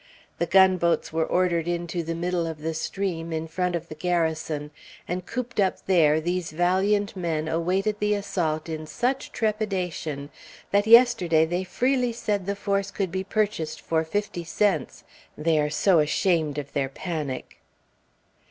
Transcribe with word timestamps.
The 0.39 0.47
gunboats 0.47 1.13
were 1.13 1.27
ordered 1.27 1.67
into 1.67 2.01
the 2.01 2.15
middle 2.15 2.47
of 2.47 2.61
the 2.61 2.73
stream, 2.73 3.31
in 3.31 3.47
front 3.47 3.75
of 3.75 3.87
the 3.87 3.93
Garrison; 3.93 4.71
and 5.07 5.27
cooped 5.27 5.59
up 5.59 5.85
there, 5.85 6.19
these 6.19 6.49
valiant 6.51 7.15
men 7.15 7.47
awaited 7.47 7.99
the 7.99 8.15
assault 8.15 8.67
in 8.67 8.87
such 8.87 9.31
trepidation 9.31 10.31
that 10.71 10.87
yesterday 10.87 11.45
they 11.45 11.63
freely 11.63 12.13
said 12.13 12.47
the 12.47 12.55
force 12.55 12.89
could 12.89 13.11
be 13.11 13.23
purchased 13.23 13.79
for 13.79 14.03
fifty 14.03 14.43
cents, 14.43 15.03
they 15.37 15.59
are 15.59 15.69
so 15.69 15.99
ashamed 15.99 16.57
of 16.57 16.73
their 16.73 16.89
panic. 16.89 17.59